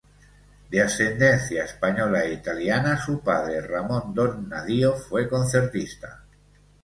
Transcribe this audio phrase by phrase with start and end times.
[0.71, 6.23] De ascendencia española e italiana, su padre Ramón Donna-Dío fue concertista.